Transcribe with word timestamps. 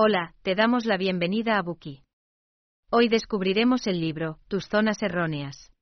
Hola, 0.00 0.32
te 0.42 0.54
damos 0.54 0.86
la 0.86 0.96
bienvenida 0.96 1.58
a 1.58 1.62
Buki. 1.62 2.04
Hoy 2.88 3.08
descubriremos 3.08 3.88
el 3.88 4.00
libro, 4.00 4.38
Tus 4.46 4.68
zonas 4.68 5.02
erróneas. 5.02 5.72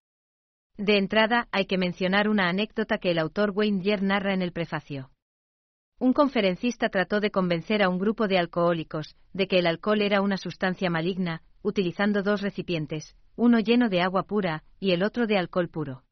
De 0.78 0.96
entrada, 0.96 1.48
hay 1.52 1.66
que 1.66 1.76
mencionar 1.76 2.26
una 2.30 2.48
anécdota 2.48 2.96
que 2.96 3.10
el 3.10 3.18
autor 3.18 3.50
Wayne 3.54 3.82
Dyer 3.82 4.02
narra 4.02 4.32
en 4.32 4.40
el 4.40 4.52
prefacio. 4.52 5.10
Un 5.98 6.14
conferencista 6.14 6.88
trató 6.88 7.20
de 7.20 7.30
convencer 7.30 7.82
a 7.82 7.90
un 7.90 7.98
grupo 7.98 8.26
de 8.26 8.38
alcohólicos 8.38 9.16
de 9.34 9.48
que 9.48 9.58
el 9.58 9.66
alcohol 9.66 10.00
era 10.00 10.22
una 10.22 10.38
sustancia 10.38 10.88
maligna, 10.88 11.42
utilizando 11.60 12.22
dos 12.22 12.40
recipientes, 12.40 13.16
uno 13.36 13.60
lleno 13.60 13.90
de 13.90 14.00
agua 14.00 14.22
pura 14.22 14.64
y 14.80 14.92
el 14.92 15.02
otro 15.02 15.26
de 15.26 15.36
alcohol 15.36 15.68
puro. 15.68 16.04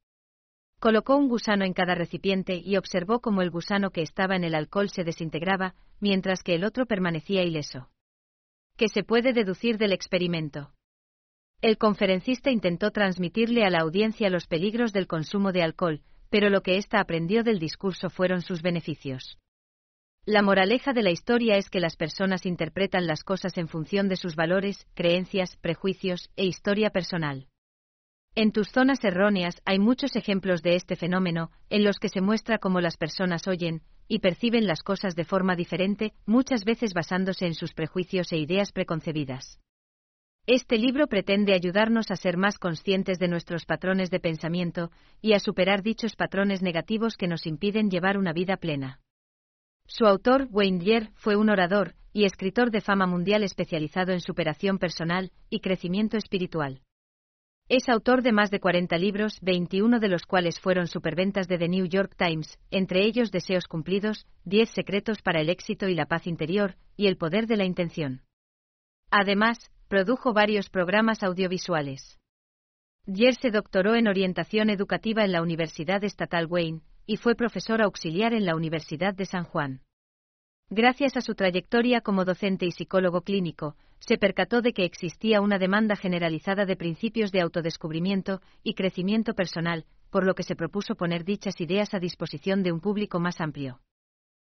Colocó 0.79 1.16
un 1.16 1.29
gusano 1.29 1.64
en 1.64 1.73
cada 1.73 1.95
recipiente 1.95 2.61
y 2.62 2.77
observó 2.77 3.21
cómo 3.21 3.41
el 3.41 3.50
gusano 3.50 3.93
que 3.93 4.02
estaba 4.02 4.36
en 4.36 4.45
el 4.45 4.55
alcohol 4.55 4.91
se 4.91 5.05
desintegraba, 5.05 5.75
mientras 6.00 6.43
que 6.43 6.55
el 6.55 6.64
otro 6.64 6.84
permanecía 6.84 7.43
ileso. 7.43 7.89
¿Qué 8.77 8.88
se 8.88 9.04
puede 9.04 9.32
deducir 9.32 9.79
del 9.79 9.93
experimento? 9.93 10.72
El 11.62 11.79
conferencista 11.79 12.50
intentó 12.50 12.90
transmitirle 12.90 13.64
a 13.64 13.71
la 13.71 13.79
audiencia 13.79 14.29
los 14.31 14.48
peligros 14.48 14.93
del 14.93 15.07
consumo 15.07 15.53
de 15.53 15.62
alcohol, 15.62 16.03
pero 16.29 16.50
lo 16.50 16.61
que 16.62 16.76
ésta 16.76 16.98
aprendió 16.98 17.45
del 17.45 17.61
discurso 17.61 18.11
fueron 18.11 18.43
sus 18.43 18.62
beneficios. 18.62 19.39
La 20.26 20.43
moraleja 20.43 20.93
de 20.93 21.04
la 21.04 21.12
historia 21.12 21.57
es 21.57 21.71
que 21.71 21.79
las 21.79 21.95
personas 21.95 22.46
interpretan 22.46 23.07
las 23.07 23.22
cosas 23.22 23.57
en 23.58 23.68
función 23.68 24.08
de 24.08 24.17
sus 24.17 24.34
valores, 24.34 24.89
creencias, 24.95 25.56
prejuicios 25.56 26.31
e 26.34 26.45
historia 26.45 26.90
personal. 26.90 27.46
En 28.34 28.50
tus 28.50 28.70
zonas 28.70 29.04
erróneas 29.04 29.62
hay 29.64 29.79
muchos 29.79 30.17
ejemplos 30.17 30.62
de 30.62 30.75
este 30.75 30.96
fenómeno, 30.96 31.53
en 31.70 31.84
los 31.84 32.00
que 32.00 32.09
se 32.09 32.20
muestra 32.20 32.59
cómo 32.59 32.81
las 32.81 32.97
personas 32.97 33.47
oyen 33.47 33.83
y 34.08 34.19
perciben 34.19 34.67
las 34.67 34.83
cosas 34.83 35.14
de 35.14 35.25
forma 35.25 35.56
diferente, 35.56 36.12
muchas 36.27 36.64
veces 36.64 36.95
basándose 36.95 37.47
en 37.47 37.55
sus 37.55 37.75
prejuicios 37.75 38.33
e 38.33 38.39
ideas 38.39 38.72
preconcebidas. 38.72 39.61
Este 40.47 40.77
libro 40.77 41.06
pretende 41.06 41.55
ayudarnos 41.55 42.11
a 42.11 42.17
ser 42.17 42.37
más 42.37 42.59
conscientes 42.59 43.19
de 43.19 43.28
nuestros 43.28 43.65
patrones 43.65 44.11
de 44.11 44.20
pensamiento 44.20 44.91
y 45.23 45.33
a 45.33 45.39
superar 45.39 45.83
dichos 45.83 46.17
patrones 46.17 46.61
negativos 46.61 47.17
que 47.17 47.28
nos 47.28 47.47
impiden 47.47 47.91
llevar 47.91 48.19
una 48.19 48.34
vida 48.34 48.59
plena. 48.59 49.01
Su 49.87 50.06
autor, 50.06 50.48
Wayne 50.50 50.78
Dyer, 50.78 51.11
fue 51.15 51.37
un 51.37 51.48
orador 51.48 51.95
y 52.12 52.25
escritor 52.25 52.71
de 52.71 52.81
fama 52.81 53.06
mundial 53.06 53.43
especializado 53.43 54.12
en 54.12 54.21
superación 54.21 54.78
personal 54.78 55.33
y 55.50 55.61
crecimiento 55.61 56.17
espiritual. 56.17 56.83
Es 57.69 57.89
autor 57.89 58.23
de 58.23 58.33
más 58.33 58.51
de 58.51 58.61
40 58.61 58.97
libros, 58.98 59.39
21 59.41 60.01
de 60.01 60.09
los 60.09 60.27
cuales 60.27 60.61
fueron 60.61 60.87
superventas 60.87 61.48
de 61.48 61.59
The 61.59 61.69
New 61.69 61.87
York 61.87 62.15
Times, 62.17 62.59
entre 62.71 63.05
ellos 63.05 63.31
Deseos 63.31 63.67
cumplidos, 63.67 64.27
10 64.45 64.71
secretos 64.71 65.23
para 65.23 65.41
el 65.41 65.48
éxito 65.48 65.89
y 65.89 65.95
la 65.95 66.06
paz 66.06 66.27
interior, 66.27 66.77
y 66.97 67.06
El 67.06 67.17
poder 67.17 67.47
de 67.47 67.56
la 67.56 67.65
intención. 67.65 68.23
Además, 69.11 69.71
Produjo 69.89 70.33
varios 70.33 70.71
programas 70.71 71.23
audiovisuales. 71.23 72.19
Dyer 73.06 73.34
se 73.34 73.51
doctoró 73.51 73.95
en 73.95 74.09
orientación 74.09 74.71
educativa 74.71 75.25
en 75.25 75.33
la 75.33 75.43
Universidad 75.43 76.03
Estatal 76.03 76.47
Wayne 76.47 76.81
y 77.06 77.19
fue 77.19 77.34
profesor 77.34 77.83
auxiliar 77.83 78.33
en 78.33 78.47
la 78.47 78.56
Universidad 78.56 79.15
de 79.15 79.27
San 79.27 79.45
Juan. 79.45 79.83
Gracias 80.77 81.17
a 81.17 81.20
su 81.20 81.36
trayectoria 81.36 82.00
como 82.00 82.25
docente 82.25 82.67
y 82.67 82.72
psicólogo 82.72 83.20
clínico, 83.20 83.77
se 84.00 84.19
percató 84.19 84.61
de 84.61 84.72
que 84.72 84.84
existía 84.84 85.41
una 85.41 85.61
demanda 85.61 85.94
generalizada 85.94 86.66
de 86.66 86.75
principios 86.75 87.31
de 87.31 87.42
autodescubrimiento 87.42 88.41
y 88.64 88.75
crecimiento 88.75 89.34
personal, 89.34 89.84
por 90.11 90.27
lo 90.27 90.34
que 90.34 90.42
se 90.42 90.56
propuso 90.56 90.97
poner 90.97 91.25
dichas 91.25 91.61
ideas 91.61 91.94
a 91.94 92.00
disposición 92.00 92.64
de 92.64 92.72
un 92.72 92.81
público 92.81 93.20
más 93.20 93.41
amplio. 93.41 93.83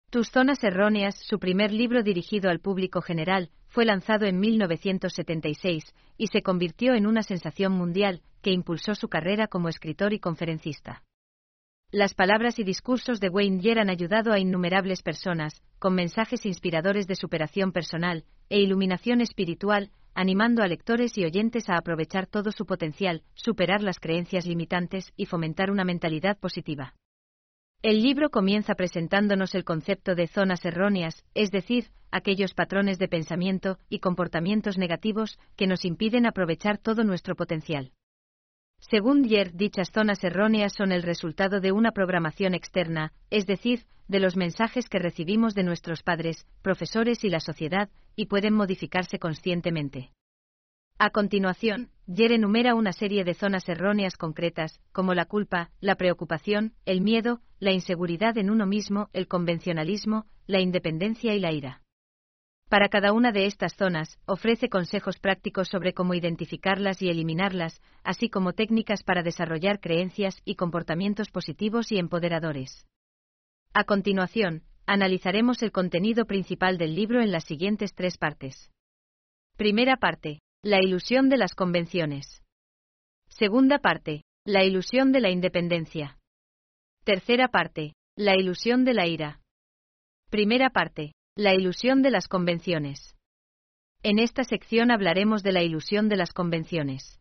Tus 0.09 0.31
zonas 0.31 0.65
erróneas, 0.65 1.17
su 1.19 1.39
primer 1.39 1.71
libro 1.71 2.03
dirigido 2.03 2.49
al 2.49 2.61
público 2.61 3.03
general, 3.03 3.51
fue 3.69 3.85
lanzado 3.85 4.25
en 4.25 4.41
1976 4.41 5.85
y 6.17 6.29
se 6.29 6.41
convirtió 6.41 6.95
en 6.95 7.07
una 7.07 7.25
sensación 7.25 7.73
mundial 7.73 8.23
que 8.41 8.53
impulsó 8.53 8.95
su 8.95 9.11
carrera 9.11 9.49
como 9.49 9.69
escritor 9.69 10.15
y 10.15 10.19
conferencista. 10.19 11.03
Las 11.93 12.15
palabras 12.15 12.59
y 12.59 12.65
discursos 12.65 13.21
de 13.21 13.29
Wayne 13.29 13.59
Dyer 13.59 13.79
han 13.79 13.91
ayudado 13.91 14.33
a 14.33 14.41
innumerables 14.41 15.03
personas, 15.03 15.63
con 15.79 15.95
mensajes 15.95 16.45
inspiradores 16.45 17.07
de 17.07 17.15
superación 17.15 17.71
personal 17.71 18.25
e 18.49 18.59
iluminación 18.59 19.21
espiritual, 19.21 19.93
animando 20.13 20.65
a 20.65 20.67
lectores 20.67 21.17
y 21.17 21.25
oyentes 21.25 21.69
a 21.69 21.77
aprovechar 21.77 22.27
todo 22.27 22.51
su 22.51 22.67
potencial, 22.67 23.23
superar 23.35 23.85
las 23.85 24.01
creencias 24.01 24.47
limitantes 24.47 25.13
y 25.17 25.27
fomentar 25.27 25.71
una 25.71 25.85
mentalidad 25.85 26.37
positiva. 26.39 26.95
El 27.83 28.03
libro 28.03 28.31
comienza 28.31 28.75
presentándonos 28.75 29.55
el 29.55 29.63
concepto 29.63 30.17
de 30.17 30.27
zonas 30.27 30.65
erróneas, 30.65 31.25
es 31.35 31.53
decir, 31.53 31.93
aquellos 32.11 32.53
patrones 32.53 32.99
de 32.99 33.07
pensamiento 33.07 33.79
y 33.89 34.01
comportamientos 34.01 34.77
negativos 34.77 35.39
que 35.55 35.69
nos 35.69 35.85
impiden 35.85 36.27
aprovechar 36.27 36.79
todo 36.79 37.05
nuestro 37.05 37.37
potencial. 37.37 37.93
Según 38.89 39.23
Dier, 39.23 39.53
dichas 39.53 39.91
zonas 39.91 40.23
erróneas 40.23 40.73
son 40.73 40.93
el 40.93 41.03
resultado 41.03 41.61
de 41.61 41.73
una 41.73 41.91
programación 41.91 42.55
externa, 42.55 43.13
es 43.31 43.45
decir, 43.45 43.85
de 44.07 44.21
los 44.21 44.37
mensajes 44.37 44.89
que 44.89 45.01
recibimos 45.01 45.55
de 45.57 45.65
nuestros 45.65 46.05
padres, 46.05 46.47
profesores 46.63 47.25
y 47.25 47.29
la 47.29 47.41
sociedad, 47.41 47.89
y 48.15 48.27
pueden 48.27 48.55
modificarse 48.55 49.19
conscientemente. 49.19 50.13
A 50.99 51.11
continuación, 51.11 51.91
Yer 52.07 52.31
enumera 52.31 52.77
una 52.77 52.93
serie 52.93 53.25
de 53.25 53.35
zonas 53.35 53.69
erróneas 53.69 54.17
concretas, 54.17 54.81
como 54.93 55.15
la 55.15 55.25
culpa, 55.25 55.71
la 55.81 55.97
preocupación, 55.97 56.75
el 56.85 57.01
miedo, 57.01 57.41
la 57.59 57.73
inseguridad 57.73 58.39
en 58.39 58.51
uno 58.51 58.67
mismo, 58.67 59.11
el 59.13 59.27
convencionalismo, 59.27 60.27
la 60.47 60.61
independencia 60.61 61.35
y 61.35 61.41
la 61.41 61.53
ira. 61.53 61.83
Para 62.69 62.89
cada 62.89 63.13
una 63.13 63.31
de 63.31 63.47
estas 63.47 63.75
zonas, 63.77 64.19
ofrece 64.27 64.69
consejos 64.69 65.19
prácticos 65.19 65.69
sobre 65.69 65.95
cómo 65.95 66.15
identificarlas 66.15 67.01
y 67.01 67.09
eliminarlas, 67.09 67.81
así 68.03 68.29
como 68.29 68.55
técnicas 68.55 69.05
para 69.05 69.23
desarrollar 69.23 69.81
creencias 69.81 70.41
y 70.45 70.57
comportamientos 70.57 71.31
positivos 71.31 71.93
y 71.93 71.99
empoderadores. 71.99 72.85
A 73.73 73.85
continuación, 73.85 74.65
analizaremos 74.87 75.63
el 75.63 75.71
contenido 75.71 76.25
principal 76.27 76.77
del 76.77 76.97
libro 76.97 77.23
en 77.23 77.31
las 77.31 77.45
siguientes 77.45 77.95
tres 77.95 78.19
partes. 78.19 78.71
Primera 79.57 79.97
parte, 79.97 80.41
la 80.63 80.83
ilusión 80.83 81.29
de 81.29 81.37
las 81.37 81.55
convenciones. 81.55 82.43
Segunda 83.29 83.79
parte. 83.79 84.23
La 84.45 84.65
ilusión 84.65 85.11
de 85.11 85.21
la 85.21 85.31
independencia. 85.31 86.19
Tercera 87.05 87.49
parte. 87.49 87.95
La 88.17 88.37
ilusión 88.37 88.85
de 88.85 88.95
la 88.95 89.09
ira. 89.09 89.41
Primera 90.31 90.71
parte. 90.71 91.16
La 91.39 91.55
ilusión 91.55 92.01
de 92.01 92.11
las 92.11 92.29
convenciones. 92.29 93.15
En 94.03 94.19
esta 94.19 94.43
sección 94.43 94.91
hablaremos 94.91 95.43
de 95.43 95.53
la 95.53 95.63
ilusión 95.63 96.09
de 96.09 96.17
las 96.17 96.33
convenciones. 96.33 97.21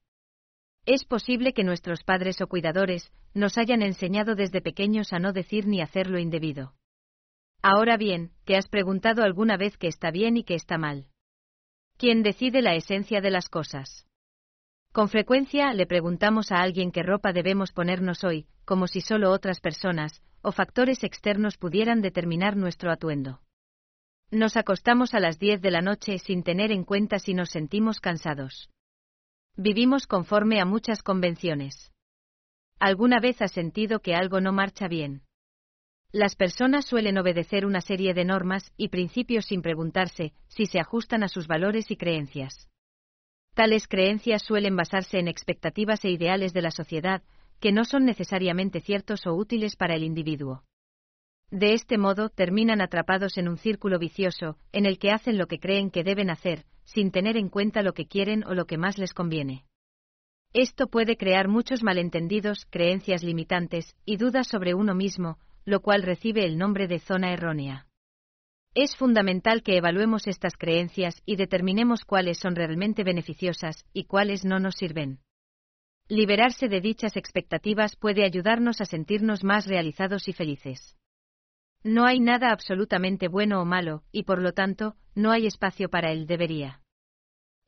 Es 0.85 1.03
posible 1.03 1.51
que 1.51 1.65
nuestros 1.65 2.05
padres 2.05 2.39
o 2.39 2.47
cuidadores 2.47 3.11
nos 3.33 3.57
hayan 3.57 3.81
enseñado 3.81 4.35
desde 4.35 4.61
pequeños 4.61 5.11
a 5.11 5.19
no 5.19 5.33
decir 5.33 5.67
ni 5.67 5.81
hacer 5.81 6.09
lo 6.09 6.17
indebido. 6.17 6.75
Ahora 7.61 7.97
bien, 7.97 8.31
¿te 8.45 8.55
has 8.55 8.69
preguntado 8.69 9.21
alguna 9.21 9.57
vez 9.57 9.75
qué 9.75 9.87
está 9.87 10.11
bien 10.11 10.37
y 10.37 10.45
qué 10.45 10.55
está 10.55 10.77
mal? 10.77 11.07
¿Quién 11.97 12.23
decide 12.23 12.61
la 12.61 12.75
esencia 12.75 13.19
de 13.19 13.31
las 13.31 13.49
cosas. 13.49 14.07
Con 14.93 15.09
frecuencia 15.09 15.73
le 15.73 15.87
preguntamos 15.87 16.53
a 16.53 16.61
alguien 16.61 16.93
qué 16.93 17.03
ropa 17.03 17.33
debemos 17.33 17.73
ponernos 17.73 18.23
hoy, 18.23 18.47
como 18.63 18.87
si 18.87 19.01
solo 19.01 19.31
otras 19.31 19.59
personas 19.59 20.23
o 20.41 20.53
factores 20.53 21.03
externos 21.03 21.57
pudieran 21.57 22.01
determinar 22.01 22.55
nuestro 22.55 22.93
atuendo. 22.93 23.41
Nos 24.31 24.57
acostamos 24.57 25.13
a 25.13 25.19
las 25.19 25.39
10 25.39 25.61
de 25.61 25.71
la 25.71 25.81
noche 25.81 26.17
sin 26.17 26.43
tener 26.43 26.71
en 26.71 26.83
cuenta 26.83 27.19
si 27.19 27.33
nos 27.33 27.49
sentimos 27.49 27.99
cansados. 27.99 28.69
Vivimos 29.55 30.07
conforme 30.07 30.59
a 30.59 30.65
muchas 30.65 31.03
convenciones. 31.03 31.91
¿Alguna 32.79 33.19
vez 33.19 33.41
has 33.41 33.51
sentido 33.51 33.99
que 33.99 34.15
algo 34.15 34.41
no 34.41 34.51
marcha 34.51 34.87
bien? 34.87 35.21
Las 36.11 36.35
personas 36.35 36.85
suelen 36.85 37.17
obedecer 37.17 37.65
una 37.65 37.81
serie 37.81 38.13
de 38.13 38.25
normas 38.25 38.73
y 38.77 38.89
principios 38.89 39.45
sin 39.45 39.61
preguntarse 39.61 40.33
si 40.47 40.65
se 40.65 40.79
ajustan 40.79 41.23
a 41.23 41.27
sus 41.27 41.47
valores 41.47 41.91
y 41.91 41.97
creencias. 41.97 42.69
Tales 43.53 43.87
creencias 43.87 44.41
suelen 44.41 44.75
basarse 44.75 45.19
en 45.19 45.27
expectativas 45.27 46.03
e 46.03 46.09
ideales 46.09 46.51
de 46.53 46.61
la 46.61 46.71
sociedad 46.71 47.21
que 47.59 47.71
no 47.71 47.85
son 47.85 48.05
necesariamente 48.05 48.81
ciertos 48.81 49.25
o 49.27 49.33
útiles 49.33 49.75
para 49.75 49.95
el 49.95 50.03
individuo. 50.03 50.63
De 51.51 51.73
este 51.73 51.97
modo, 51.97 52.29
terminan 52.29 52.81
atrapados 52.81 53.37
en 53.37 53.47
un 53.47 53.57
círculo 53.57 53.99
vicioso, 53.99 54.57
en 54.71 54.85
el 54.85 54.97
que 54.97 55.11
hacen 55.11 55.37
lo 55.37 55.47
que 55.47 55.59
creen 55.59 55.91
que 55.91 56.03
deben 56.03 56.29
hacer, 56.29 56.65
sin 56.83 57.11
tener 57.11 57.37
en 57.37 57.49
cuenta 57.49 57.81
lo 57.81 57.93
que 57.93 58.07
quieren 58.07 58.43
o 58.45 58.53
lo 58.53 58.65
que 58.65 58.77
más 58.77 58.97
les 58.97 59.13
conviene. 59.13 59.65
Esto 60.53 60.87
puede 60.87 61.17
crear 61.17 61.47
muchos 61.47 61.83
malentendidos, 61.83 62.65
creencias 62.69 63.23
limitantes 63.23 63.95
y 64.05 64.17
dudas 64.17 64.47
sobre 64.47 64.73
uno 64.73 64.95
mismo, 64.95 65.37
lo 65.65 65.81
cual 65.81 66.03
recibe 66.03 66.45
el 66.45 66.57
nombre 66.57 66.87
de 66.87 66.99
zona 66.99 67.33
errónea. 67.33 67.87
Es 68.73 68.95
fundamental 68.95 69.63
que 69.63 69.77
evaluemos 69.77 70.27
estas 70.27 70.57
creencias 70.57 71.21
y 71.25 71.37
determinemos 71.37 72.03
cuáles 72.05 72.39
son 72.39 72.55
realmente 72.55 73.03
beneficiosas 73.03 73.85
y 73.93 74.05
cuáles 74.05 74.45
no 74.45 74.59
nos 74.59 74.75
sirven. 74.75 75.19
Liberarse 76.07 76.67
de 76.67 76.81
dichas 76.81 77.17
expectativas 77.17 77.95
puede 77.95 78.23
ayudarnos 78.25 78.81
a 78.81 78.85
sentirnos 78.85 79.43
más 79.43 79.65
realizados 79.65 80.27
y 80.27 80.33
felices. 80.33 80.95
No 81.85 82.07
hay 82.07 82.19
nada 82.19 82.51
absolutamente 82.51 83.27
bueno 83.27 83.61
o 83.61 83.65
malo, 83.65 84.01
y 84.11 84.23
por 84.23 84.41
lo 84.41 84.53
tanto, 84.53 84.95
no 85.13 85.31
hay 85.31 85.45
espacio 85.45 85.87
para 85.87 86.11
el 86.11 86.25
debería. 86.25 86.81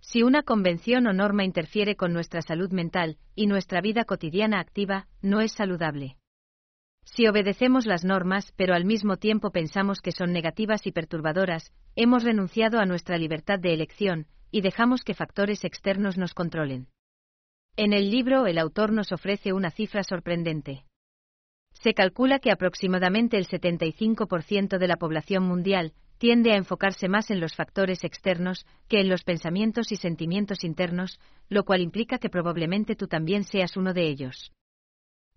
Si 0.02 0.24
una 0.24 0.42
convención 0.42 1.06
o 1.06 1.14
norma 1.14 1.44
interfiere 1.44 1.96
con 1.96 2.14
nuestra 2.14 2.42
salud 2.42 2.72
mental 2.72 3.20
y 3.36 3.46
nuestra 3.46 3.80
vida 3.80 4.06
cotidiana 4.06 4.60
activa, 4.60 5.08
no 5.22 5.40
es 5.40 5.52
saludable. 5.52 6.18
Si 7.06 7.28
obedecemos 7.28 7.86
las 7.86 8.04
normas 8.04 8.52
pero 8.56 8.74
al 8.74 8.86
mismo 8.86 9.18
tiempo 9.18 9.52
pensamos 9.52 10.02
que 10.02 10.12
son 10.12 10.34
negativas 10.34 10.88
y 10.88 10.92
perturbadoras, 10.92 11.72
hemos 11.96 12.24
renunciado 12.24 12.80
a 12.80 12.88
nuestra 12.88 13.20
libertad 13.20 13.60
de 13.60 13.76
elección, 13.76 14.26
y 14.50 14.62
dejamos 14.62 15.04
que 15.04 15.14
factores 15.14 15.64
externos 15.64 16.18
nos 16.18 16.34
controlen. 16.34 16.88
En 17.76 17.94
el 17.94 18.10
libro 18.10 18.48
el 18.48 18.58
autor 18.58 18.94
nos 18.94 19.12
ofrece 19.12 19.54
una 19.54 19.70
cifra 19.70 20.02
sorprendente. 20.02 20.87
Se 21.82 21.94
calcula 21.94 22.40
que 22.40 22.52
aproximadamente 22.52 23.38
el 23.38 23.48
75% 23.48 24.78
de 24.78 24.88
la 24.88 24.98
población 24.98 25.44
mundial 25.44 25.94
tiende 26.18 26.52
a 26.52 26.58
enfocarse 26.58 27.08
más 27.08 27.30
en 27.30 27.40
los 27.40 27.56
factores 27.56 28.04
externos 28.04 28.66
que 28.88 29.00
en 29.00 29.10
los 29.10 29.24
pensamientos 29.24 29.92
y 29.92 29.98
sentimientos 29.98 30.64
internos, 30.64 31.20
lo 31.50 31.64
cual 31.64 31.82
implica 31.82 32.18
que 32.18 32.30
probablemente 32.30 32.96
tú 32.96 33.08
también 33.08 33.44
seas 33.44 33.78
uno 33.78 33.94
de 33.94 34.08
ellos. 34.08 34.52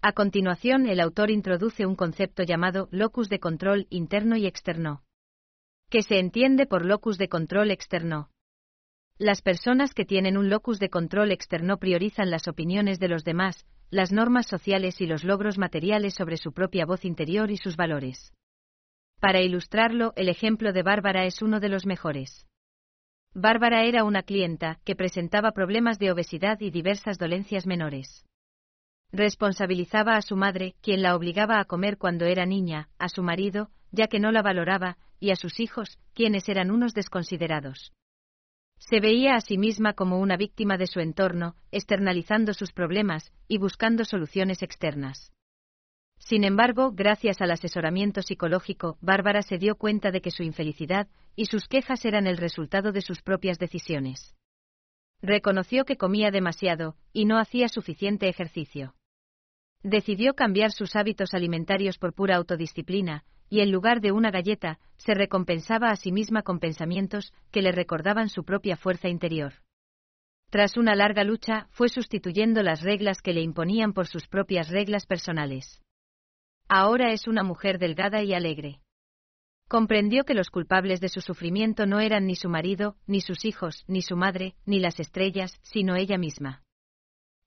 A 0.00 0.12
continuación, 0.12 0.86
el 0.86 1.00
autor 1.00 1.30
introduce 1.30 1.84
un 1.84 1.94
concepto 1.94 2.42
llamado 2.42 2.88
locus 2.90 3.28
de 3.28 3.38
control 3.38 3.86
interno 3.90 4.36
y 4.36 4.46
externo, 4.46 5.02
que 5.90 6.02
se 6.02 6.18
entiende 6.18 6.64
por 6.64 6.86
locus 6.86 7.18
de 7.18 7.28
control 7.28 7.70
externo. 7.70 8.30
Las 9.18 9.42
personas 9.42 9.92
que 9.92 10.06
tienen 10.06 10.38
un 10.38 10.48
locus 10.48 10.78
de 10.78 10.88
control 10.88 11.32
externo 11.32 11.76
priorizan 11.76 12.30
las 12.30 12.48
opiniones 12.48 12.98
de 12.98 13.08
los 13.08 13.24
demás, 13.24 13.66
las 13.90 14.12
normas 14.12 14.46
sociales 14.46 15.00
y 15.00 15.06
los 15.06 15.24
logros 15.24 15.58
materiales 15.58 16.14
sobre 16.14 16.36
su 16.36 16.52
propia 16.52 16.86
voz 16.86 17.04
interior 17.04 17.50
y 17.50 17.56
sus 17.56 17.76
valores. 17.76 18.32
Para 19.20 19.40
ilustrarlo, 19.40 20.12
el 20.16 20.28
ejemplo 20.28 20.72
de 20.72 20.82
Bárbara 20.82 21.26
es 21.26 21.42
uno 21.42 21.60
de 21.60 21.68
los 21.68 21.86
mejores. 21.86 22.46
Bárbara 23.34 23.84
era 23.84 24.04
una 24.04 24.22
clienta 24.22 24.80
que 24.84 24.96
presentaba 24.96 25.52
problemas 25.52 25.98
de 25.98 26.10
obesidad 26.10 26.60
y 26.60 26.70
diversas 26.70 27.18
dolencias 27.18 27.66
menores. 27.66 28.24
Responsabilizaba 29.12 30.16
a 30.16 30.22
su 30.22 30.36
madre, 30.36 30.76
quien 30.80 31.02
la 31.02 31.16
obligaba 31.16 31.58
a 31.58 31.64
comer 31.64 31.98
cuando 31.98 32.26
era 32.26 32.46
niña, 32.46 32.88
a 32.98 33.08
su 33.08 33.22
marido, 33.22 33.70
ya 33.90 34.06
que 34.06 34.20
no 34.20 34.30
la 34.30 34.42
valoraba, 34.42 34.98
y 35.18 35.32
a 35.32 35.36
sus 35.36 35.60
hijos, 35.60 35.98
quienes 36.14 36.48
eran 36.48 36.70
unos 36.70 36.94
desconsiderados. 36.94 37.92
Se 38.80 38.98
veía 38.98 39.36
a 39.36 39.40
sí 39.40 39.58
misma 39.58 39.92
como 39.92 40.18
una 40.18 40.36
víctima 40.36 40.76
de 40.76 40.86
su 40.86 41.00
entorno, 41.00 41.54
externalizando 41.70 42.54
sus 42.54 42.72
problemas 42.72 43.32
y 43.46 43.58
buscando 43.58 44.04
soluciones 44.04 44.62
externas. 44.62 45.32
Sin 46.18 46.44
embargo, 46.44 46.90
gracias 46.92 47.40
al 47.40 47.50
asesoramiento 47.50 48.22
psicológico, 48.22 48.98
Bárbara 49.00 49.42
se 49.42 49.58
dio 49.58 49.76
cuenta 49.76 50.10
de 50.10 50.20
que 50.20 50.30
su 50.30 50.42
infelicidad 50.42 51.08
y 51.36 51.46
sus 51.46 51.68
quejas 51.68 52.04
eran 52.04 52.26
el 52.26 52.38
resultado 52.38 52.90
de 52.90 53.02
sus 53.02 53.22
propias 53.22 53.58
decisiones. 53.58 54.34
Reconoció 55.22 55.84
que 55.84 55.96
comía 55.96 56.30
demasiado 56.30 56.96
y 57.12 57.26
no 57.26 57.38
hacía 57.38 57.68
suficiente 57.68 58.28
ejercicio. 58.28 58.94
Decidió 59.82 60.34
cambiar 60.34 60.72
sus 60.72 60.96
hábitos 60.96 61.34
alimentarios 61.34 61.98
por 61.98 62.14
pura 62.14 62.36
autodisciplina, 62.36 63.24
y 63.50 63.60
en 63.60 63.72
lugar 63.72 64.00
de 64.00 64.12
una 64.12 64.30
galleta, 64.30 64.78
se 64.96 65.12
recompensaba 65.12 65.90
a 65.90 65.96
sí 65.96 66.12
misma 66.12 66.42
con 66.42 66.60
pensamientos 66.60 67.34
que 67.50 67.60
le 67.60 67.72
recordaban 67.72 68.28
su 68.28 68.44
propia 68.44 68.76
fuerza 68.76 69.08
interior. 69.08 69.54
Tras 70.50 70.76
una 70.76 70.94
larga 70.94 71.24
lucha, 71.24 71.66
fue 71.70 71.88
sustituyendo 71.88 72.62
las 72.62 72.82
reglas 72.82 73.20
que 73.20 73.32
le 73.32 73.42
imponían 73.42 73.92
por 73.92 74.06
sus 74.06 74.26
propias 74.28 74.68
reglas 74.68 75.04
personales. 75.04 75.82
Ahora 76.68 77.12
es 77.12 77.26
una 77.26 77.42
mujer 77.42 77.78
delgada 77.78 78.22
y 78.22 78.32
alegre. 78.32 78.80
Comprendió 79.68 80.24
que 80.24 80.34
los 80.34 80.50
culpables 80.50 81.00
de 81.00 81.08
su 81.08 81.20
sufrimiento 81.20 81.86
no 81.86 82.00
eran 82.00 82.26
ni 82.26 82.36
su 82.36 82.48
marido, 82.48 82.96
ni 83.06 83.20
sus 83.20 83.44
hijos, 83.44 83.84
ni 83.88 84.02
su 84.02 84.16
madre, 84.16 84.54
ni 84.64 84.80
las 84.80 84.98
estrellas, 84.98 85.58
sino 85.62 85.96
ella 85.96 86.18
misma. 86.18 86.62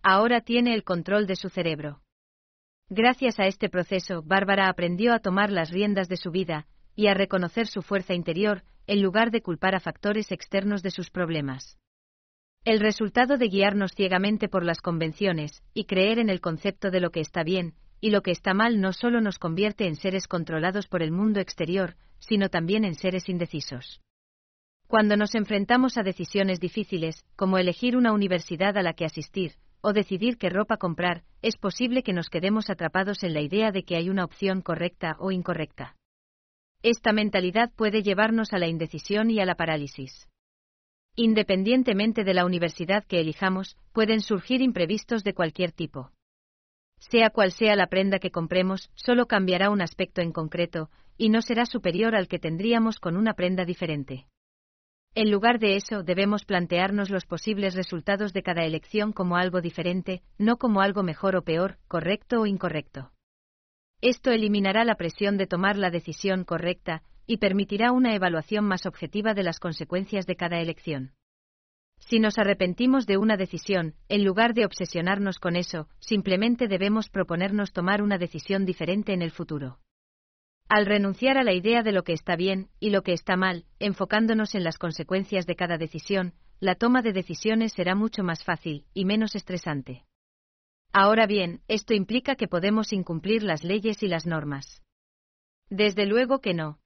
Ahora 0.02 0.42
tiene 0.42 0.74
el 0.74 0.84
control 0.84 1.28
de 1.28 1.38
su 1.38 1.50
cerebro. 1.50 2.03
Gracias 2.90 3.40
a 3.40 3.46
este 3.46 3.70
proceso, 3.70 4.22
Bárbara 4.24 4.68
aprendió 4.68 5.14
a 5.14 5.20
tomar 5.20 5.52
las 5.52 5.72
riendas 5.72 6.10
de 6.10 6.18
su 6.18 6.32
vida 6.32 6.68
y 6.96 7.08
a 7.08 7.14
reconocer 7.14 7.68
su 7.68 7.82
fuerza 7.82 8.14
interior, 8.14 8.64
en 8.88 9.02
lugar 9.02 9.32
de 9.32 9.42
culpar 9.42 9.76
a 9.76 9.80
factores 9.80 10.32
externos 10.32 10.84
de 10.84 10.92
sus 10.92 11.10
problemas. 11.10 11.78
El 12.66 12.80
resultado 12.80 13.38
de 13.38 13.48
guiarnos 13.48 13.94
ciegamente 13.94 14.48
por 14.48 14.64
las 14.64 14.82
convenciones 14.82 15.64
y 15.74 15.86
creer 15.86 16.20
en 16.20 16.30
el 16.30 16.40
concepto 16.40 16.92
de 16.92 17.02
lo 17.02 17.12
que 17.12 17.20
está 17.20 17.44
bien 17.44 17.74
y 18.00 18.10
lo 18.10 18.22
que 18.22 18.32
está 18.32 18.54
mal 18.54 18.82
no 18.82 18.92
solo 18.92 19.22
nos 19.22 19.40
convierte 19.40 19.88
en 19.88 19.96
seres 19.96 20.28
controlados 20.28 20.88
por 20.88 21.02
el 21.02 21.12
mundo 21.12 21.40
exterior, 21.40 21.96
sino 22.20 22.50
también 22.50 22.84
en 22.84 22.96
seres 22.96 23.30
indecisos. 23.30 24.02
Cuando 24.88 25.18
nos 25.18 25.36
enfrentamos 25.36 25.98
a 25.98 26.04
decisiones 26.04 26.60
difíciles, 26.60 27.26
como 27.36 27.58
elegir 27.58 27.98
una 27.98 28.12
universidad 28.12 28.78
a 28.78 28.84
la 28.84 28.94
que 28.94 29.06
asistir, 29.06 29.54
o 29.84 29.92
decidir 29.92 30.38
qué 30.38 30.50
ropa 30.50 30.78
comprar, 30.78 31.24
es 31.42 31.58
posible 31.58 32.04
que 32.04 32.14
nos 32.14 32.30
quedemos 32.30 32.70
atrapados 32.70 33.22
en 33.24 33.34
la 33.34 33.42
idea 33.42 33.72
de 33.72 33.84
que 33.84 33.98
hay 33.98 34.10
una 34.10 34.24
opción 34.24 34.62
correcta 34.62 35.18
o 35.20 35.32
incorrecta. 35.32 35.98
Esta 36.82 37.12
mentalidad 37.12 37.70
puede 37.76 38.02
llevarnos 38.02 38.54
a 38.54 38.60
la 38.60 38.68
indecisión 38.68 39.30
y 39.30 39.42
a 39.42 39.46
la 39.46 39.56
parálisis. 39.56 40.30
Independientemente 41.16 42.24
de 42.24 42.34
la 42.34 42.46
universidad 42.46 43.04
que 43.04 43.20
elijamos, 43.20 43.78
pueden 43.92 44.22
surgir 44.22 44.62
imprevistos 44.62 45.26
de 45.26 45.34
cualquier 45.34 45.74
tipo. 45.74 46.12
Sea 47.00 47.30
cual 47.30 47.52
sea 47.52 47.76
la 47.76 47.88
prenda 47.88 48.20
que 48.20 48.32
compremos, 48.32 48.90
solo 48.96 49.28
cambiará 49.28 49.70
un 49.70 49.82
aspecto 49.82 50.22
en 50.22 50.32
concreto, 50.32 50.90
y 51.18 51.28
no 51.28 51.42
será 51.42 51.66
superior 51.66 52.16
al 52.16 52.30
que 52.30 52.40
tendríamos 52.40 53.00
con 53.00 53.18
una 53.18 53.34
prenda 53.34 53.66
diferente. 53.66 54.28
En 55.16 55.30
lugar 55.30 55.60
de 55.60 55.76
eso, 55.76 56.02
debemos 56.02 56.44
plantearnos 56.44 57.12
los 57.12 57.26
posibles 57.26 57.76
resultados 57.76 58.34
de 58.34 58.42
cada 58.42 58.64
elección 58.64 59.14
como 59.14 59.38
algo 59.38 59.62
diferente, 59.62 60.24
no 60.40 60.58
como 60.58 60.82
algo 60.82 61.04
mejor 61.04 61.36
o 61.36 61.44
peor, 61.44 61.78
correcto 61.88 62.42
o 62.42 62.46
incorrecto. 62.48 63.12
Esto 64.02 64.32
eliminará 64.32 64.84
la 64.86 64.96
presión 64.96 65.38
de 65.38 65.46
tomar 65.46 65.78
la 65.78 65.92
decisión 65.92 66.44
correcta 66.44 67.04
y 67.28 67.38
permitirá 67.38 67.92
una 67.92 68.16
evaluación 68.16 68.66
más 68.66 68.88
objetiva 68.88 69.36
de 69.36 69.44
las 69.44 69.60
consecuencias 69.60 70.26
de 70.26 70.36
cada 70.36 70.60
elección. 70.60 71.14
Si 72.00 72.20
nos 72.20 72.38
arrepentimos 72.40 73.06
de 73.06 73.18
una 73.18 73.38
decisión, 73.38 73.94
en 74.10 74.26
lugar 74.26 74.54
de 74.54 74.66
obsesionarnos 74.66 75.40
con 75.40 75.56
eso, 75.56 75.88
simplemente 76.00 76.68
debemos 76.68 77.10
proponernos 77.10 77.72
tomar 77.72 78.02
una 78.02 78.18
decisión 78.18 78.66
diferente 78.66 79.14
en 79.14 79.22
el 79.22 79.32
futuro. 79.32 79.80
Al 80.70 80.86
renunciar 80.86 81.38
a 81.38 81.44
la 81.44 81.54
idea 81.54 81.84
de 81.84 81.92
lo 81.92 82.04
que 82.04 82.14
está 82.14 82.36
bien 82.36 82.70
y 82.80 82.90
lo 82.90 83.04
que 83.04 83.14
está 83.14 83.36
mal, 83.36 83.66
enfocándonos 83.80 84.56
en 84.56 84.64
las 84.64 84.78
consecuencias 84.78 85.46
de 85.46 85.56
cada 85.56 85.78
decisión, 85.78 86.34
la 86.60 86.76
toma 86.76 87.02
de 87.02 87.14
decisiones 87.14 87.74
será 87.74 87.96
mucho 87.96 88.24
más 88.24 88.44
fácil 88.44 88.86
y 88.94 89.06
menos 89.06 89.36
estresante. 89.36 90.06
Ahora 90.94 91.26
bien, 91.28 91.62
esto 91.68 91.94
implica 91.94 92.36
que 92.36 92.48
podemos 92.48 92.94
incumplir 92.94 93.44
las 93.44 93.64
leyes 93.64 94.04
y 94.04 94.08
las 94.08 94.26
normas. 94.26 94.84
Desde 95.70 96.06
luego 96.06 96.40
que 96.40 96.54
no. 96.54 96.80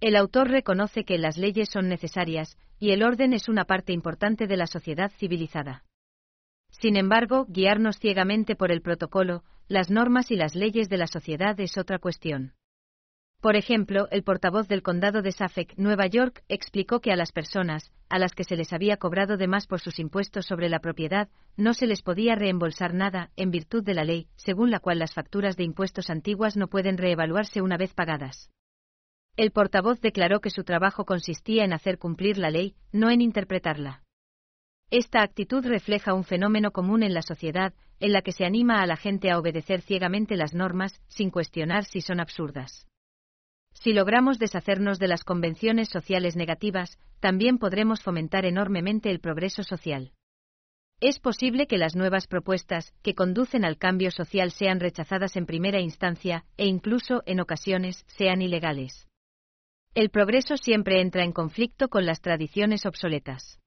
El 0.00 0.16
autor 0.16 0.48
reconoce 0.48 1.04
que 1.04 1.18
las 1.18 1.36
leyes 1.36 1.68
son 1.70 1.88
necesarias, 1.88 2.56
y 2.78 2.90
el 2.90 3.02
orden 3.02 3.32
es 3.32 3.48
una 3.48 3.64
parte 3.64 3.92
importante 3.92 4.46
de 4.46 4.56
la 4.56 4.66
sociedad 4.66 5.10
civilizada. 5.18 5.84
Sin 6.70 6.96
embargo, 6.96 7.46
guiarnos 7.48 7.98
ciegamente 7.98 8.54
por 8.54 8.70
el 8.70 8.82
protocolo, 8.82 9.44
las 9.68 9.90
normas 9.90 10.30
y 10.30 10.36
las 10.36 10.54
leyes 10.54 10.88
de 10.88 10.98
la 10.98 11.06
sociedad 11.06 11.58
es 11.58 11.78
otra 11.78 11.98
cuestión. 11.98 12.52
Por 13.40 13.54
ejemplo, 13.54 14.08
el 14.10 14.22
portavoz 14.22 14.66
del 14.66 14.82
condado 14.82 15.22
de 15.22 15.30
Suffolk, 15.30 15.74
Nueva 15.76 16.06
York, 16.06 16.42
explicó 16.48 17.00
que 17.00 17.12
a 17.12 17.16
las 17.16 17.32
personas, 17.32 17.92
a 18.08 18.18
las 18.18 18.32
que 18.32 18.44
se 18.44 18.56
les 18.56 18.72
había 18.72 18.96
cobrado 18.96 19.36
de 19.36 19.46
más 19.46 19.66
por 19.66 19.80
sus 19.80 19.98
impuestos 19.98 20.46
sobre 20.46 20.68
la 20.68 20.80
propiedad, 20.80 21.28
no 21.56 21.74
se 21.74 21.86
les 21.86 22.02
podía 22.02 22.34
reembolsar 22.34 22.94
nada, 22.94 23.30
en 23.36 23.50
virtud 23.50 23.84
de 23.84 23.94
la 23.94 24.04
ley, 24.04 24.28
según 24.36 24.70
la 24.70 24.80
cual 24.80 24.98
las 24.98 25.12
facturas 25.12 25.56
de 25.56 25.64
impuestos 25.64 26.10
antiguas 26.10 26.56
no 26.56 26.68
pueden 26.68 26.98
reevaluarse 26.98 27.60
una 27.60 27.76
vez 27.76 27.92
pagadas. 27.94 28.50
El 29.36 29.50
portavoz 29.50 30.00
declaró 30.00 30.40
que 30.40 30.50
su 30.50 30.64
trabajo 30.64 31.04
consistía 31.04 31.64
en 31.64 31.74
hacer 31.74 31.98
cumplir 31.98 32.38
la 32.38 32.50
ley, 32.50 32.74
no 32.90 33.10
en 33.10 33.20
interpretarla. 33.20 34.02
Esta 34.90 35.22
actitud 35.22 35.66
refleja 35.66 36.14
un 36.14 36.24
fenómeno 36.24 36.70
común 36.70 37.02
en 37.02 37.12
la 37.12 37.22
sociedad, 37.22 37.74
en 38.00 38.12
la 38.12 38.22
que 38.22 38.32
se 38.32 38.46
anima 38.46 38.80
a 38.80 38.86
la 38.86 38.96
gente 38.96 39.30
a 39.30 39.38
obedecer 39.38 39.82
ciegamente 39.82 40.36
las 40.36 40.54
normas, 40.54 41.02
sin 41.08 41.30
cuestionar 41.30 41.84
si 41.84 42.00
son 42.00 42.20
absurdas. 42.20 42.86
Si 43.80 43.92
logramos 43.92 44.38
deshacernos 44.38 44.98
de 44.98 45.06
las 45.06 45.22
convenciones 45.22 45.88
sociales 45.90 46.34
negativas, 46.34 46.98
también 47.20 47.58
podremos 47.58 48.02
fomentar 48.02 48.46
enormemente 48.46 49.10
el 49.10 49.20
progreso 49.20 49.62
social. 49.62 50.12
Es 50.98 51.20
posible 51.20 51.66
que 51.66 51.76
las 51.76 51.94
nuevas 51.94 52.26
propuestas 52.26 52.94
que 53.02 53.14
conducen 53.14 53.66
al 53.66 53.76
cambio 53.76 54.10
social 54.10 54.50
sean 54.50 54.80
rechazadas 54.80 55.36
en 55.36 55.44
primera 55.44 55.78
instancia 55.78 56.46
e 56.56 56.66
incluso, 56.66 57.22
en 57.26 57.38
ocasiones, 57.40 58.04
sean 58.08 58.40
ilegales. 58.40 59.06
El 59.94 60.08
progreso 60.08 60.56
siempre 60.56 61.02
entra 61.02 61.22
en 61.22 61.32
conflicto 61.32 61.88
con 61.88 62.06
las 62.06 62.22
tradiciones 62.22 62.86
obsoletas. 62.86 63.60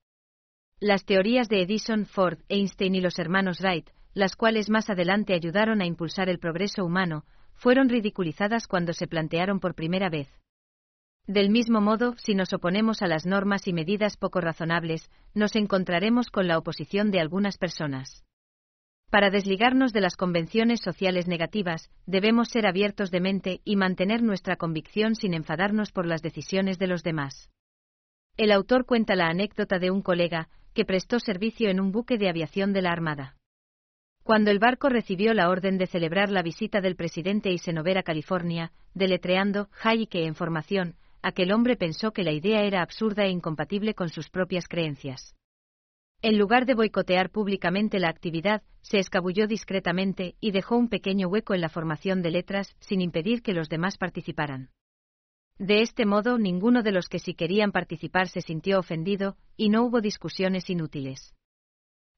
Las 0.79 1.05
teorías 1.05 1.49
de 1.49 1.61
Edison, 1.61 2.07
Ford, 2.07 2.39
Einstein 2.49 2.95
y 2.95 3.01
los 3.01 3.19
hermanos 3.19 3.59
Wright, 3.61 3.89
las 4.15 4.35
cuales 4.35 4.69
más 4.69 4.89
adelante 4.89 5.33
ayudaron 5.33 5.81
a 5.81 5.85
impulsar 5.85 6.29
el 6.29 6.39
progreso 6.39 6.83
humano, 6.83 7.25
fueron 7.59 7.89
ridiculizadas 7.89 8.67
cuando 8.67 8.93
se 8.93 9.05
plantearon 9.05 9.59
por 9.59 9.75
primera 9.75 10.09
vez. 10.09 10.29
Del 11.27 11.49
mismo 11.49 11.81
modo, 11.81 12.15
si 12.17 12.33
nos 12.33 12.53
oponemos 12.53 13.01
a 13.01 13.07
las 13.07 13.25
normas 13.25 13.67
y 13.67 13.73
medidas 13.73 14.17
poco 14.17 14.39
razonables, 14.41 15.11
nos 15.33 15.55
encontraremos 15.55 16.31
con 16.31 16.47
la 16.47 16.57
oposición 16.57 17.11
de 17.11 17.19
algunas 17.19 17.57
personas. 17.57 18.23
Para 19.11 19.29
desligarnos 19.29 19.91
de 19.91 20.01
las 20.01 20.15
convenciones 20.15 20.79
sociales 20.79 21.27
negativas, 21.27 21.91
debemos 22.05 22.47
ser 22.47 22.65
abiertos 22.65 23.11
de 23.11 23.19
mente 23.19 23.61
y 23.65 23.75
mantener 23.75 24.23
nuestra 24.23 24.55
convicción 24.55 25.15
sin 25.15 25.33
enfadarnos 25.33 25.91
por 25.91 26.05
las 26.05 26.21
decisiones 26.21 26.79
de 26.79 26.87
los 26.87 27.03
demás. 27.03 27.49
El 28.37 28.51
autor 28.51 28.85
cuenta 28.85 29.15
la 29.15 29.27
anécdota 29.27 29.79
de 29.79 29.91
un 29.91 30.01
colega, 30.01 30.47
que 30.73 30.85
prestó 30.85 31.19
servicio 31.19 31.69
en 31.69 31.81
un 31.81 31.91
buque 31.91 32.17
de 32.17 32.29
aviación 32.29 32.71
de 32.71 32.83
la 32.83 32.91
Armada. 32.91 33.38
Cuando 34.29 34.51
el 34.51 34.59
barco 34.59 34.89
recibió 34.89 35.33
la 35.33 35.50
orden 35.50 35.79
de 35.79 35.88
celebrar 35.88 36.29
la 36.29 36.43
visita 36.43 36.81
del 36.81 36.95
presidente 36.95 37.50
Eisenhower 37.50 37.98
a 37.98 38.03
California, 38.03 38.71
deletreando 38.93 39.69
que 40.07 40.27
en 40.27 40.36
formación, 40.36 40.98
aquel 41.24 41.51
hombre 41.51 41.75
pensó 41.75 42.12
que 42.12 42.21
la 42.21 42.31
idea 42.31 42.62
era 42.62 42.83
absurda 42.83 43.25
e 43.25 43.31
incompatible 43.31 43.95
con 43.95 44.09
sus 44.09 44.29
propias 44.29 44.67
creencias. 44.67 45.33
En 46.21 46.38
lugar 46.38 46.67
de 46.67 46.75
boicotear 46.75 47.31
públicamente 47.31 47.98
la 47.98 48.09
actividad, 48.09 48.62
se 48.83 49.00
escabulló 49.00 49.48
discretamente 49.48 50.36
y 50.39 50.51
dejó 50.51 50.77
un 50.77 50.89
pequeño 50.89 51.27
hueco 51.27 51.55
en 51.55 51.62
la 51.62 51.69
formación 51.69 52.21
de 52.21 52.29
letras, 52.29 52.75
sin 52.81 53.01
impedir 53.01 53.41
que 53.41 53.53
los 53.53 53.67
demás 53.67 53.98
participaran. 53.98 54.69
De 55.57 55.81
este 55.81 56.05
modo, 56.05 56.38
ninguno 56.38 56.83
de 56.83 56.91
los 56.91 57.09
que 57.09 57.17
sí 57.17 57.33
querían 57.33 57.71
participar 57.71 58.27
se 58.27 58.41
sintió 58.41 58.77
ofendido, 58.77 59.38
y 59.57 59.69
no 59.69 59.83
hubo 59.86 60.01
discusiones 60.01 60.69
inútiles. 60.69 61.33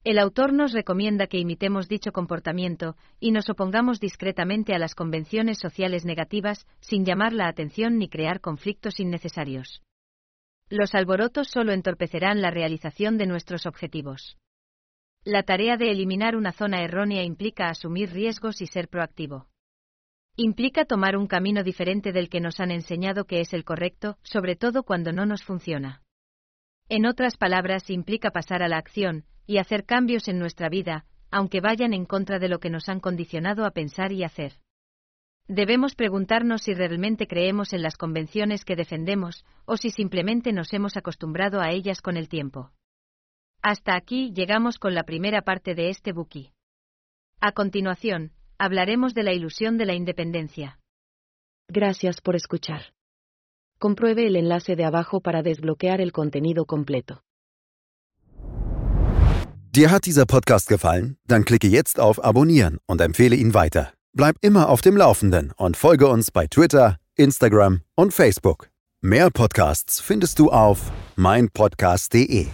El 0.03 0.17
autor 0.17 0.51
nos 0.51 0.73
recomienda 0.73 1.27
que 1.27 1.37
imitemos 1.37 1.87
dicho 1.87 2.11
comportamiento 2.11 2.95
y 3.19 3.31
nos 3.31 3.51
opongamos 3.51 3.99
discretamente 3.99 4.73
a 4.73 4.79
las 4.79 4.95
convenciones 4.95 5.59
sociales 5.59 6.05
negativas, 6.05 6.65
sin 6.79 7.05
llamar 7.05 7.33
la 7.33 7.47
atención 7.47 7.99
ni 7.99 8.09
crear 8.09 8.41
conflictos 8.41 8.99
innecesarios. 8.99 9.83
Los 10.69 10.95
alborotos 10.95 11.49
solo 11.49 11.71
entorpecerán 11.71 12.41
la 12.41 12.49
realización 12.49 13.19
de 13.19 13.27
nuestros 13.27 13.67
objetivos. 13.67 14.37
La 15.23 15.43
tarea 15.43 15.77
de 15.77 15.91
eliminar 15.91 16.35
una 16.35 16.51
zona 16.51 16.81
errónea 16.81 17.23
implica 17.23 17.69
asumir 17.69 18.09
riesgos 18.11 18.59
y 18.61 18.65
ser 18.65 18.87
proactivo. 18.87 19.49
Implica 20.35 20.85
tomar 20.85 21.15
un 21.15 21.27
camino 21.27 21.61
diferente 21.61 22.11
del 22.11 22.29
que 22.29 22.39
nos 22.39 22.59
han 22.59 22.71
enseñado 22.71 23.25
que 23.25 23.41
es 23.41 23.53
el 23.53 23.63
correcto, 23.63 24.17
sobre 24.23 24.55
todo 24.55 24.81
cuando 24.81 25.11
no 25.11 25.27
nos 25.27 25.43
funciona. 25.43 26.01
En 26.93 27.05
otras 27.05 27.37
palabras, 27.37 27.89
implica 27.89 28.31
pasar 28.31 28.61
a 28.61 28.67
la 28.67 28.75
acción 28.75 29.23
y 29.47 29.59
hacer 29.59 29.85
cambios 29.85 30.27
en 30.27 30.39
nuestra 30.39 30.67
vida, 30.67 31.05
aunque 31.31 31.61
vayan 31.61 31.93
en 31.93 32.03
contra 32.03 32.37
de 32.37 32.49
lo 32.49 32.59
que 32.59 32.69
nos 32.69 32.89
han 32.89 32.99
condicionado 32.99 33.65
a 33.65 33.71
pensar 33.71 34.11
y 34.11 34.25
hacer. 34.25 34.59
Debemos 35.47 35.95
preguntarnos 35.95 36.63
si 36.63 36.73
realmente 36.73 37.27
creemos 37.27 37.71
en 37.71 37.81
las 37.81 37.95
convenciones 37.95 38.65
que 38.65 38.75
defendemos 38.75 39.45
o 39.63 39.77
si 39.77 39.89
simplemente 39.89 40.51
nos 40.51 40.73
hemos 40.73 40.97
acostumbrado 40.97 41.61
a 41.61 41.71
ellas 41.71 42.01
con 42.01 42.17
el 42.17 42.27
tiempo. 42.27 42.73
Hasta 43.61 43.95
aquí 43.95 44.33
llegamos 44.33 44.77
con 44.77 44.93
la 44.93 45.03
primera 45.03 45.43
parte 45.43 45.75
de 45.75 45.91
este 45.91 46.11
buki. 46.11 46.51
A 47.39 47.53
continuación, 47.53 48.33
hablaremos 48.57 49.13
de 49.13 49.23
la 49.23 49.31
ilusión 49.31 49.77
de 49.77 49.85
la 49.85 49.93
independencia. 49.93 50.77
Gracias 51.69 52.19
por 52.19 52.35
escuchar. 52.35 52.91
Compruebe 53.81 54.27
el 54.27 54.35
enlace 54.35 54.75
de 54.75 54.85
abajo 54.85 55.21
para 55.21 55.41
desbloquear 55.41 56.01
el 56.01 56.11
contenido 56.11 56.65
completo. 56.65 57.23
Dir 59.73 59.89
hat 59.89 60.05
dieser 60.05 60.25
Podcast 60.25 60.67
gefallen? 60.67 61.17
Dann 61.27 61.45
klicke 61.45 61.67
jetzt 61.67 61.99
auf 61.99 62.23
Abonnieren 62.23 62.77
und 62.85 63.01
empfehle 63.01 63.35
ihn 63.35 63.53
weiter. 63.53 63.91
Bleib 64.13 64.35
immer 64.41 64.69
auf 64.69 64.81
dem 64.81 64.97
Laufenden 64.97 65.51
und 65.57 65.77
folge 65.77 66.07
uns 66.07 66.29
bei 66.29 66.45
Twitter, 66.47 66.97
Instagram 67.15 67.81
und 67.95 68.13
Facebook. 68.13 68.69
Mehr 69.01 69.31
Podcasts 69.31 69.99
findest 69.99 70.37
du 70.37 70.51
auf 70.51 70.91
meinpodcast.de. 71.15 72.47